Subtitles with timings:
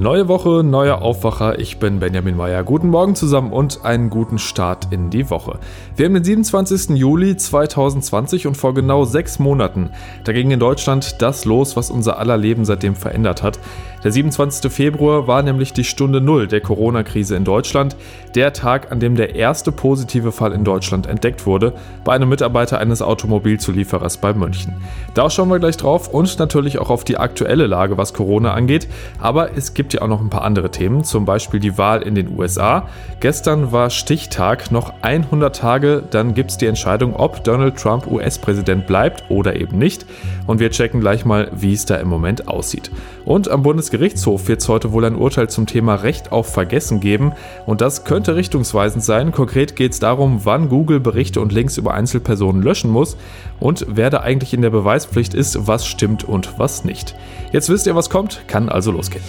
[0.00, 1.60] Neue Woche, neuer Aufwacher.
[1.60, 2.64] Ich bin Benjamin Meyer.
[2.64, 5.60] Guten Morgen zusammen und einen guten Start in die Woche.
[5.94, 6.96] Wir haben den 27.
[6.96, 9.90] Juli 2020 und vor genau sechs Monaten,
[10.24, 13.60] da ging in Deutschland das los, was unser aller Leben seitdem verändert hat.
[14.04, 14.70] Der 27.
[14.70, 17.96] Februar war nämlich die Stunde Null der Corona-Krise in Deutschland,
[18.34, 21.72] der Tag, an dem der erste positive Fall in Deutschland entdeckt wurde,
[22.04, 24.74] bei einem Mitarbeiter eines Automobilzulieferers bei München.
[25.14, 28.88] Da schauen wir gleich drauf und natürlich auch auf die aktuelle Lage, was Corona angeht.
[29.20, 32.14] Aber es gibt ja auch noch ein paar andere Themen, zum Beispiel die Wahl in
[32.14, 32.88] den USA.
[33.20, 38.86] Gestern war Stichtag, noch 100 Tage, dann gibt es die Entscheidung, ob Donald Trump US-Präsident
[38.86, 40.04] bleibt oder eben nicht.
[40.46, 42.90] Und wir checken gleich mal, wie es da im Moment aussieht.
[43.24, 43.62] Und am
[43.94, 47.30] Bundesgerichtshof wird es heute wohl ein Urteil zum Thema Recht auf Vergessen geben.
[47.64, 49.30] Und das könnte richtungsweisend sein.
[49.30, 53.16] Konkret geht es darum, wann Google Berichte und Links über Einzelpersonen löschen muss
[53.60, 57.14] und wer da eigentlich in der Beweispflicht ist, was stimmt und was nicht.
[57.52, 59.22] Jetzt wisst ihr, was kommt, kann also losgehen.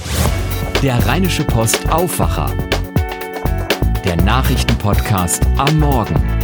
[0.81, 2.51] Der Rheinische Post Aufwacher.
[4.03, 6.34] Der Nachrichtenpodcast am Morgen.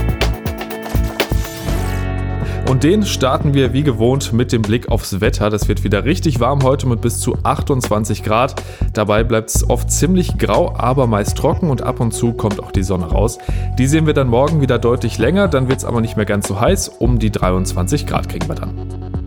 [2.71, 5.49] Und den starten wir wie gewohnt mit dem Blick aufs Wetter.
[5.49, 8.63] Das wird wieder richtig warm heute mit bis zu 28 Grad.
[8.93, 12.71] Dabei bleibt es oft ziemlich grau, aber meist trocken und ab und zu kommt auch
[12.71, 13.39] die Sonne raus.
[13.77, 16.47] Die sehen wir dann morgen wieder deutlich länger, dann wird es aber nicht mehr ganz
[16.47, 16.87] so heiß.
[16.87, 19.20] Um die 23 Grad kriegen wir dann.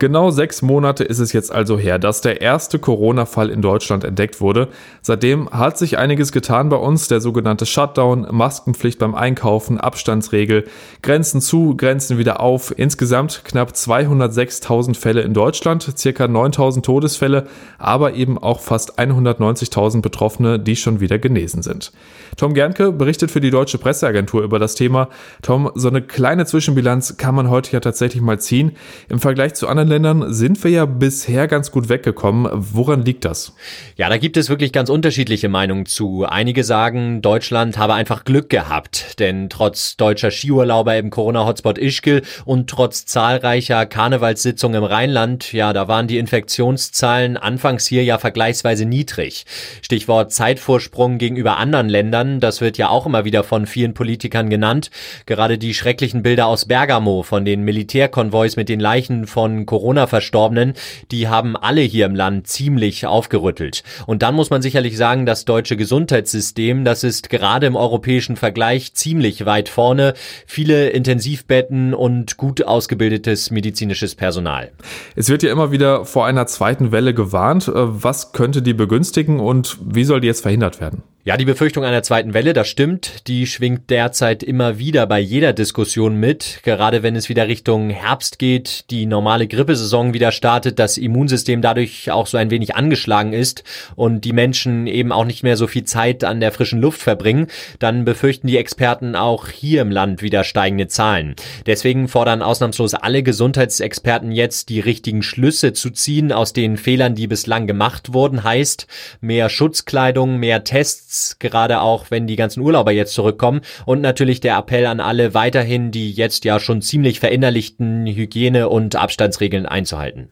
[0.00, 4.40] Genau sechs Monate ist es jetzt also her, dass der erste Corona-Fall in Deutschland entdeckt
[4.40, 4.68] wurde.
[5.02, 7.08] Seitdem hat sich einiges getan bei uns.
[7.08, 10.64] Der sogenannte Shutdown, Maskenpflicht beim Einkaufen, Abstandsregel,
[11.02, 12.72] Grenzen zu, Grenzen wieder auf.
[12.74, 20.58] Insgesamt knapp 206.000 Fälle in Deutschland, circa 9.000 Todesfälle, aber eben auch fast 190.000 Betroffene,
[20.58, 21.92] die schon wieder genesen sind.
[22.38, 25.10] Tom Gernke berichtet für die Deutsche Presseagentur über das Thema.
[25.42, 28.72] Tom, so eine kleine Zwischenbilanz kann man heute ja tatsächlich mal ziehen.
[29.10, 32.48] Im Vergleich zu anderen Ländern sind wir ja bisher ganz gut weggekommen.
[32.52, 33.52] Woran liegt das?
[33.96, 36.24] Ja, da gibt es wirklich ganz unterschiedliche Meinungen zu.
[36.24, 42.70] Einige sagen, Deutschland habe einfach Glück gehabt, denn trotz deutscher Skiurlauber im Corona-Hotspot Ischgl und
[42.70, 49.44] trotz zahlreicher Karnevalssitzungen im Rheinland, ja, da waren die Infektionszahlen anfangs hier ja vergleichsweise niedrig.
[49.82, 54.90] Stichwort Zeitvorsprung gegenüber anderen Ländern, das wird ja auch immer wieder von vielen Politikern genannt.
[55.26, 60.74] Gerade die schrecklichen Bilder aus Bergamo von den Militärkonvois mit den Leichen von Corona Corona-Verstorbenen,
[61.10, 63.82] die haben alle hier im Land ziemlich aufgerüttelt.
[64.06, 68.92] Und dann muss man sicherlich sagen, das deutsche Gesundheitssystem, das ist gerade im europäischen Vergleich
[68.92, 70.12] ziemlich weit vorne.
[70.46, 74.70] Viele Intensivbetten und gut ausgebildetes medizinisches Personal.
[75.16, 77.68] Es wird ja immer wieder vor einer zweiten Welle gewarnt.
[77.68, 81.02] Äh, was könnte die begünstigen und wie soll die jetzt verhindert werden?
[81.22, 83.28] Ja, die Befürchtung einer zweiten Welle, das stimmt.
[83.28, 86.60] Die schwingt derzeit immer wieder bei jeder Diskussion mit.
[86.62, 92.10] Gerade wenn es wieder Richtung Herbst geht, die normale Grippesaison wieder startet, das Immunsystem dadurch
[92.10, 93.64] auch so ein wenig angeschlagen ist
[93.96, 97.48] und die Menschen eben auch nicht mehr so viel Zeit an der frischen Luft verbringen,
[97.80, 101.34] dann befürchten die Experten auch hier im Land wieder steigende Zahlen.
[101.66, 107.26] Deswegen fordern ausnahmslos alle Gesundheitsexperten jetzt, die richtigen Schlüsse zu ziehen aus den Fehlern, die
[107.26, 108.42] bislang gemacht wurden.
[108.42, 108.86] Heißt,
[109.20, 113.60] mehr Schutzkleidung, mehr Tests, Tests, gerade auch wenn die ganzen Urlauber jetzt zurückkommen.
[113.84, 118.96] Und natürlich der Appell an alle weiterhin, die jetzt ja schon ziemlich verinnerlichten Hygiene- und
[118.96, 120.30] Abstandsregeln einzuhalten.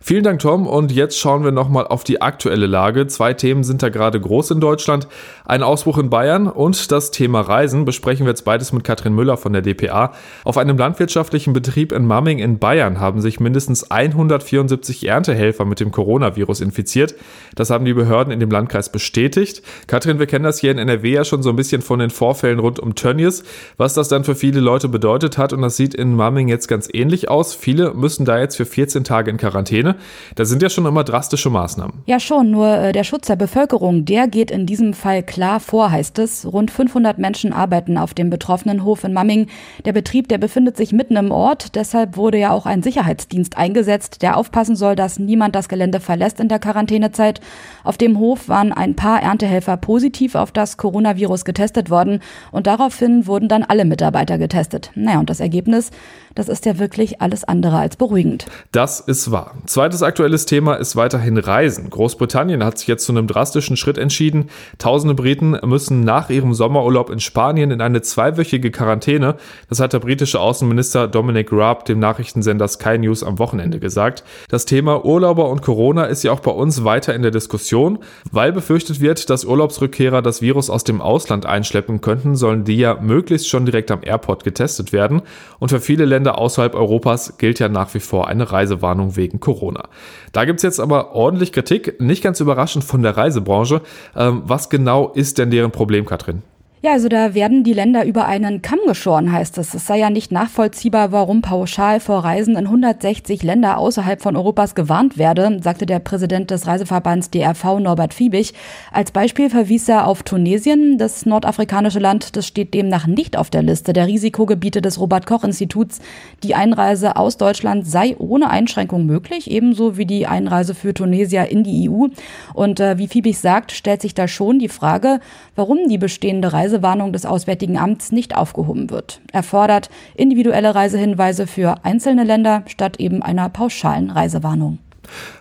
[0.00, 0.66] Vielen Dank, Tom.
[0.66, 3.06] Und jetzt schauen wir nochmal auf die aktuelle Lage.
[3.06, 5.08] Zwei Themen sind da gerade groß in Deutschland.
[5.44, 9.36] Ein Ausbruch in Bayern und das Thema Reisen besprechen wir jetzt beides mit Katrin Müller
[9.36, 10.12] von der DPA.
[10.44, 15.90] Auf einem landwirtschaftlichen Betrieb in Mamming in Bayern haben sich mindestens 174 Erntehelfer mit dem
[15.90, 17.14] Coronavirus infiziert.
[17.54, 19.62] Das haben die Behörden in dem Landkreis bestätigt.
[19.86, 22.10] Katrin Katrin, wir kennen das hier in NRW ja schon so ein bisschen von den
[22.10, 23.42] Vorfällen rund um Tönnies,
[23.76, 25.52] was das dann für viele Leute bedeutet hat.
[25.52, 27.54] Und das sieht in Mamming jetzt ganz ähnlich aus.
[27.54, 29.96] Viele müssen da jetzt für 14 Tage in Quarantäne.
[30.36, 32.02] Da sind ja schon immer drastische Maßnahmen.
[32.06, 32.50] Ja, schon.
[32.50, 36.46] Nur äh, der Schutz der Bevölkerung, der geht in diesem Fall klar vor, heißt es.
[36.46, 39.48] Rund 500 Menschen arbeiten auf dem betroffenen Hof in Mamming.
[39.84, 41.74] Der Betrieb, der befindet sich mitten im Ort.
[41.74, 46.40] Deshalb wurde ja auch ein Sicherheitsdienst eingesetzt, der aufpassen soll, dass niemand das Gelände verlässt
[46.40, 47.40] in der Quarantänezeit.
[47.82, 52.20] Auf dem Hof waren ein paar Erntehelfer positiv positiv auf das Coronavirus getestet worden
[52.52, 54.90] und daraufhin wurden dann alle Mitarbeiter getestet.
[54.94, 55.92] Naja, und das Ergebnis,
[56.34, 58.44] das ist ja wirklich alles andere als beruhigend.
[58.70, 59.54] Das ist wahr.
[59.64, 61.88] Zweites aktuelles Thema ist weiterhin Reisen.
[61.88, 64.50] Großbritannien hat sich jetzt zu einem drastischen Schritt entschieden.
[64.76, 69.36] Tausende Briten müssen nach ihrem Sommerurlaub in Spanien in eine zweiwöchige Quarantäne.
[69.70, 74.22] Das hat der britische Außenminister Dominic Raab dem Nachrichtensender Sky News am Wochenende gesagt.
[74.48, 78.52] Das Thema Urlauber und Corona ist ja auch bei uns weiter in der Diskussion, weil
[78.52, 82.98] befürchtet wird, dass Urlaubsrückkehrer Rückkehrer das Virus aus dem Ausland einschleppen könnten, sollen die ja
[83.00, 85.22] möglichst schon direkt am Airport getestet werden.
[85.60, 89.84] Und für viele Länder außerhalb Europas gilt ja nach wie vor eine Reisewarnung wegen Corona.
[90.32, 93.82] Da gibt es jetzt aber ordentlich Kritik, nicht ganz überraschend von der Reisebranche.
[94.16, 96.42] Ähm, was genau ist denn deren Problem, Katrin?
[96.84, 99.72] Ja, also da werden die Länder über einen Kamm geschoren, heißt es.
[99.72, 104.74] Es sei ja nicht nachvollziehbar, warum pauschal vor Reisen in 160 Länder außerhalb von Europas
[104.74, 108.52] gewarnt werde, sagte der Präsident des Reiseverbands DRV Norbert Fiebig.
[108.92, 110.98] Als Beispiel verwies er auf Tunesien.
[110.98, 115.44] Das nordafrikanische Land, das steht demnach nicht auf der Liste der Risikogebiete des Robert Koch
[115.44, 116.00] Instituts.
[116.42, 121.64] Die Einreise aus Deutschland sei ohne Einschränkung möglich, ebenso wie die Einreise für Tunesier in
[121.64, 122.08] die EU.
[122.52, 125.20] Und äh, wie Fiebig sagt, stellt sich da schon die Frage,
[125.56, 129.20] warum die bestehende Reise Reisewarnung des Auswärtigen Amts nicht aufgehoben wird.
[129.32, 134.78] Er fordert individuelle Reisehinweise für einzelne Länder statt eben einer pauschalen Reisewarnung.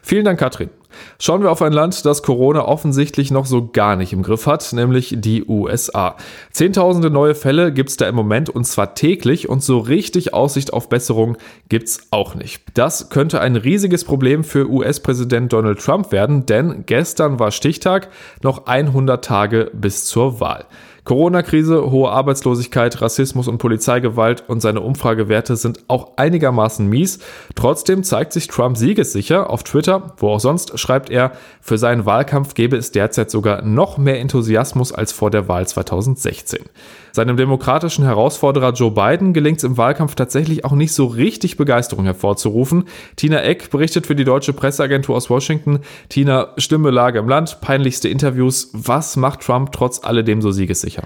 [0.01, 0.69] Vielen Dank, Katrin.
[1.19, 4.73] Schauen wir auf ein Land, das Corona offensichtlich noch so gar nicht im Griff hat,
[4.73, 6.15] nämlich die USA.
[6.51, 10.73] Zehntausende neue Fälle gibt es da im Moment und zwar täglich und so richtig Aussicht
[10.73, 11.37] auf Besserung
[11.69, 12.63] gibt es auch nicht.
[12.73, 18.09] Das könnte ein riesiges Problem für US-Präsident Donald Trump werden, denn gestern war Stichtag,
[18.41, 20.65] noch 100 Tage bis zur Wahl.
[21.03, 27.19] Corona-Krise, hohe Arbeitslosigkeit, Rassismus und Polizeigewalt und seine Umfragewerte sind auch einigermaßen mies.
[27.55, 29.49] Trotzdem zeigt sich Trump siegessicher.
[29.49, 31.31] Auf Twitter, wo auch sonst, schreibt er,
[31.61, 36.65] für seinen Wahlkampf gäbe es derzeit sogar noch mehr Enthusiasmus als vor der Wahl 2016.
[37.11, 42.05] Seinem demokratischen Herausforderer Joe Biden gelingt es im Wahlkampf tatsächlich auch nicht so richtig Begeisterung
[42.05, 42.85] hervorzurufen.
[43.15, 45.79] Tina Eck berichtet für die deutsche Presseagentur aus Washington.
[46.09, 48.69] Tina, Stimme, Lage im Land, peinlichste Interviews.
[48.73, 51.03] Was macht Trump trotz alledem so siegessicher?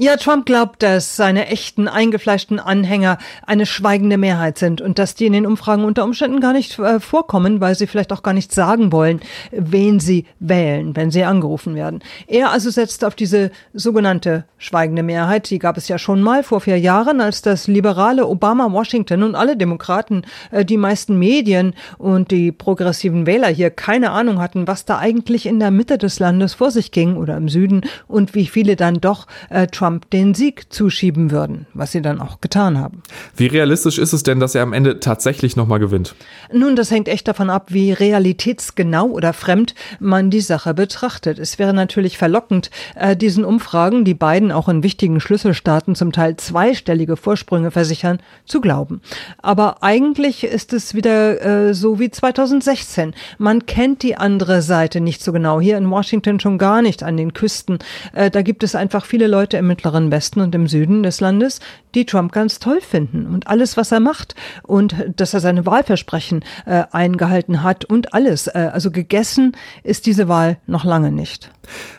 [0.00, 5.26] Ja, Trump glaubt, dass seine echten, eingefleischten Anhänger eine schweigende Mehrheit sind und dass die
[5.26, 8.54] in den Umfragen unter Umständen gar nicht äh, vorkommen, weil sie vielleicht auch gar nicht
[8.54, 9.18] sagen wollen,
[9.50, 11.98] wen sie wählen, wenn sie angerufen werden.
[12.28, 15.50] Er also setzt auf diese sogenannte schweigende Mehrheit.
[15.50, 19.34] Die gab es ja schon mal vor vier Jahren, als das liberale Obama Washington und
[19.34, 20.22] alle Demokraten,
[20.52, 25.44] äh, die meisten Medien und die progressiven Wähler hier keine Ahnung hatten, was da eigentlich
[25.44, 29.00] in der Mitte des Landes vor sich ging oder im Süden und wie viele dann
[29.00, 33.02] doch äh, Trump Trump den Sieg zuschieben würden, was sie dann auch getan haben.
[33.36, 36.14] Wie realistisch ist es denn, dass er am Ende tatsächlich nochmal gewinnt?
[36.52, 41.38] Nun, das hängt echt davon ab, wie realitätsgenau oder fremd man die Sache betrachtet.
[41.38, 46.36] Es wäre natürlich verlockend, äh, diesen Umfragen, die beiden auch in wichtigen Schlüsselstaaten zum Teil
[46.36, 49.00] zweistellige Vorsprünge versichern, zu glauben.
[49.40, 53.14] Aber eigentlich ist es wieder äh, so wie 2016.
[53.38, 55.62] Man kennt die andere Seite nicht so genau.
[55.62, 57.78] Hier in Washington schon gar nicht an den Küsten.
[58.12, 61.60] Äh, da gibt es einfach viele Leute im mittleren Westen und im Süden des Landes,
[61.94, 64.34] die Trump ganz toll finden und alles, was er macht
[64.64, 68.48] und dass er seine Wahlversprechen äh, eingehalten hat und alles.
[68.48, 71.52] Äh, also gegessen ist diese Wahl noch lange nicht.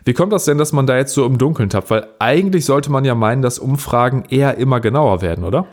[0.03, 1.89] Wie kommt das denn, dass man da jetzt so im Dunkeln tappt?
[1.89, 5.65] Weil eigentlich sollte man ja meinen, dass Umfragen eher immer genauer werden, oder?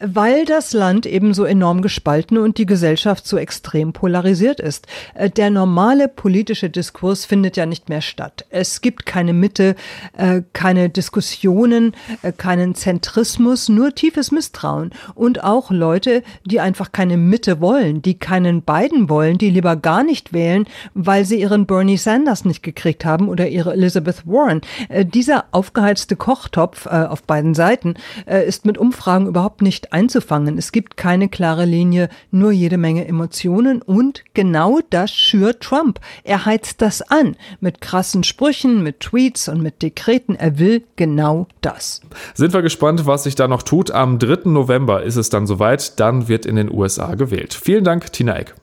[0.00, 4.86] Weil das Land eben so enorm gespalten und die Gesellschaft so extrem polarisiert ist.
[5.14, 8.44] Äh, der normale politische Diskurs findet ja nicht mehr statt.
[8.50, 9.76] Es gibt keine Mitte,
[10.16, 17.16] äh, keine Diskussionen, äh, keinen Zentrismus, nur tiefes Misstrauen und auch Leute, die einfach keine
[17.16, 21.98] Mitte wollen, die keinen Biden wollen, die lieber gar nicht wählen, weil sie ihren Bernie
[21.98, 24.60] Sanders nicht gekriegt haben oder ihre Elizabeth Warren.
[24.90, 27.94] Dieser aufgeheizte Kochtopf auf beiden Seiten
[28.26, 30.56] ist mit Umfragen überhaupt nicht nicht einzufangen.
[30.56, 36.00] Es gibt keine klare Linie, nur jede Menge Emotionen und genau das schürt Trump.
[36.22, 40.36] Er heizt das an mit krassen Sprüchen, mit Tweets und mit Dekreten.
[40.36, 42.00] Er will genau das.
[42.34, 43.90] Sind wir gespannt, was sich da noch tut.
[43.90, 44.48] Am 3.
[44.50, 46.00] November ist es dann soweit.
[46.00, 47.52] Dann wird in den USA gewählt.
[47.54, 48.54] Vielen Dank, Tina Eck.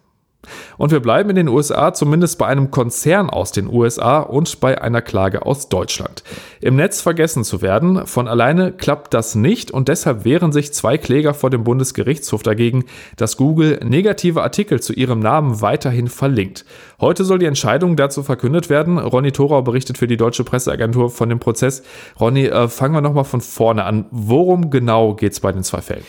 [0.77, 4.81] Und wir bleiben in den USA, zumindest bei einem Konzern aus den USA und bei
[4.81, 6.24] einer Klage aus Deutschland.
[6.60, 10.98] Im Netz vergessen zu werden, von alleine klappt das nicht und deshalb wehren sich zwei
[10.98, 12.86] Kläger vor dem Bundesgerichtshof dagegen,
[13.17, 16.65] dass Google negative Artikel zu ihrem Namen weiterhin verlinkt.
[17.00, 18.98] Heute soll die Entscheidung dazu verkündet werden.
[18.98, 21.83] Ronny Thorau berichtet für die Deutsche Presseagentur von dem Prozess.
[22.19, 24.05] Ronny, äh, fangen wir nochmal von vorne an.
[24.12, 26.03] Worum genau geht es bei den zwei Fällen?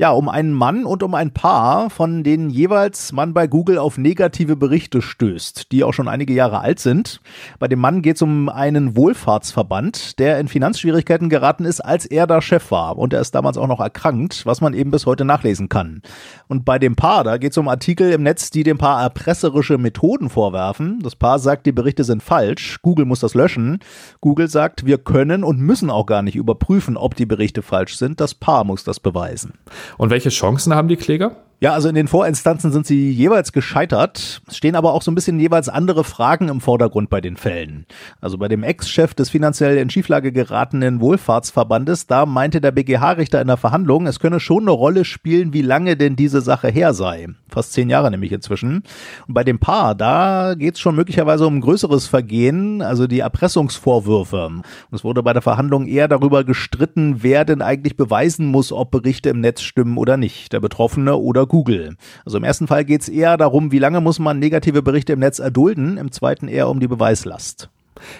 [0.00, 3.98] Ja, um einen Mann und um ein Paar, von denen jeweils man bei Google auf
[3.98, 7.20] negative Berichte stößt, die auch schon einige Jahre alt sind.
[7.58, 12.26] Bei dem Mann geht es um einen Wohlfahrtsverband, der in Finanzschwierigkeiten geraten ist, als er
[12.26, 12.96] da Chef war.
[12.96, 16.00] Und er ist damals auch noch erkrankt, was man eben bis heute nachlesen kann.
[16.48, 19.76] Und bei dem Paar, da geht es um Artikel im Netz, die dem Paar erpresserische
[19.76, 21.00] Methoden vorwerfen.
[21.02, 22.78] Das Paar sagt, die Berichte sind falsch.
[22.80, 23.80] Google muss das löschen.
[24.22, 28.18] Google sagt, wir können und müssen auch gar nicht überprüfen, ob die Berichte falsch sind.
[28.18, 29.52] Das Paar muss das beweisen.
[29.98, 31.36] Und welche Chancen haben die Kläger?
[31.62, 34.40] Ja, also in den Vorinstanzen sind sie jeweils gescheitert.
[34.48, 37.84] Es stehen aber auch so ein bisschen jeweils andere Fragen im Vordergrund bei den Fällen.
[38.22, 43.48] Also bei dem Ex-Chef des finanziell in Schieflage geratenen Wohlfahrtsverbandes, da meinte der BGH-Richter in
[43.48, 47.28] der Verhandlung, es könne schon eine Rolle spielen, wie lange denn diese Sache her sei.
[47.50, 48.82] Fast zehn Jahre nämlich inzwischen.
[49.28, 53.20] Und bei dem Paar, da geht es schon möglicherweise um ein größeres Vergehen, also die
[53.20, 54.46] Erpressungsvorwürfe.
[54.46, 58.90] Und es wurde bei der Verhandlung eher darüber gestritten, wer denn eigentlich beweisen muss, ob
[58.90, 60.52] Berichte im Netz stimmen oder nicht.
[60.52, 61.96] Der Betroffene oder Google.
[62.24, 65.20] Also im ersten Fall geht es eher darum, wie lange muss man negative Berichte im
[65.20, 67.70] Netz erdulden, im zweiten eher um die Beweislast.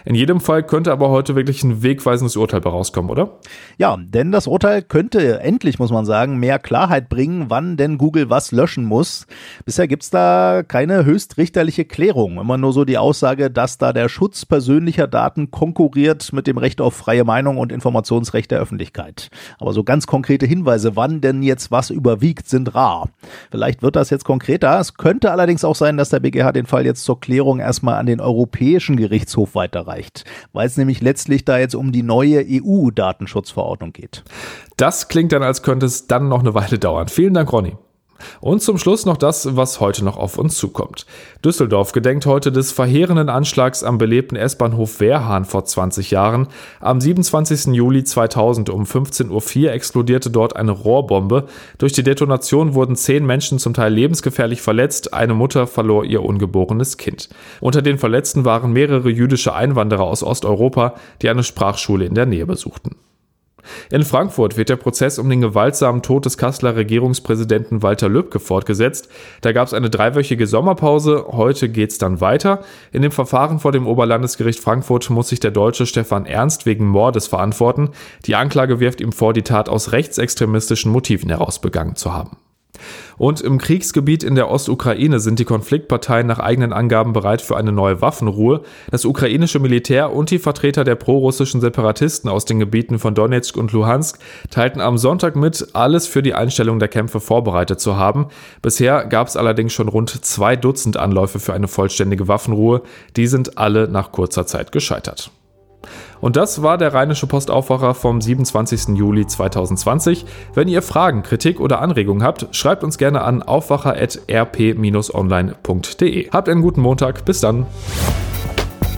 [0.05, 3.39] In jedem Fall könnte aber heute wirklich ein wegweisendes Urteil rauskommen, oder?
[3.79, 8.31] Ja, denn das Urteil könnte endlich, muss man sagen, mehr Klarheit bringen, wann denn Google
[8.31, 9.27] was löschen muss.
[9.65, 12.39] Bisher gibt's da keine höchstrichterliche Klärung.
[12.39, 16.81] Immer nur so die Aussage, dass da der Schutz persönlicher Daten konkurriert mit dem Recht
[16.81, 19.31] auf freie Meinung und Informationsrecht der Öffentlichkeit.
[19.59, 23.09] Aber so ganz konkrete Hinweise, wann denn jetzt was überwiegt, sind rar.
[23.51, 24.79] Vielleicht wird das jetzt konkreter.
[24.79, 28.07] Es könnte allerdings auch sein, dass der BGH den Fall jetzt zur Klärung erstmal an
[28.07, 33.93] den Europäischen Gerichtshof weiter weiterreicht, weil es nämlich letztlich da jetzt um die neue EU-Datenschutzverordnung
[33.93, 34.25] geht.
[34.77, 37.09] Das klingt dann, als könnte es dann noch eine Weile dauern.
[37.09, 37.77] Vielen Dank, Ronny.
[38.41, 41.07] Und zum Schluss noch das, was heute noch auf uns zukommt.
[41.45, 46.49] Düsseldorf gedenkt heute des verheerenden Anschlags am belebten S-Bahnhof Wehrhahn vor 20 Jahren.
[46.81, 47.75] Am 27.
[47.75, 51.47] Juli 2000 um 15.04 Uhr explodierte dort eine Rohrbombe.
[51.79, 55.15] Durch die Detonation wurden zehn Menschen zum Teil lebensgefährlich verletzt.
[55.15, 57.29] Eine Mutter verlor ihr ungeborenes Kind.
[57.61, 62.47] Unter den Verletzten waren mehrere jüdische Einwanderer aus Osteuropa, die eine Sprachschule in der Nähe
[62.47, 62.97] besuchten.
[63.91, 69.09] In Frankfurt wird der Prozess um den gewaltsamen Tod des Kasseler Regierungspräsidenten Walter Lübcke fortgesetzt.
[69.41, 71.27] Da gab es eine dreiwöchige Sommerpause.
[71.29, 72.61] Heute geht's dann weiter.
[72.93, 77.27] In dem Verfahren vor dem Oberlandesgericht Frankfurt muss sich der Deutsche Stefan Ernst wegen Mordes
[77.27, 77.91] verantworten.
[78.27, 82.37] Die Anklage wirft ihm vor, die Tat aus rechtsextremistischen Motiven heraus begangen zu haben.
[83.19, 87.73] Und im Kriegsgebiet in der Ostukraine sind die Konfliktparteien nach eigenen Angaben bereit für eine
[87.73, 88.63] neue Waffenruhe.
[88.91, 93.73] Das ukrainische Militär und die Vertreter der prorussischen Separatisten aus den Gebieten von Donetsk und
[93.73, 94.19] Luhansk
[94.51, 98.27] teilten am Sonntag mit, alles für die Einstellung der Kämpfe vorbereitet zu haben.
[98.63, 102.83] Bisher gab es allerdings schon rund zwei Dutzend Anläufe für eine vollständige Waffenruhe.
[103.17, 105.31] Die sind alle nach kurzer Zeit gescheitert.
[106.21, 108.97] Und das war der Rheinische Postaufwacher vom 27.
[108.97, 110.25] Juli 2020.
[110.55, 116.31] Wenn ihr Fragen, Kritik oder Anregungen habt, schreibt uns gerne an aufwacher.rp-online.de.
[116.31, 117.67] Habt einen guten Montag, bis dann.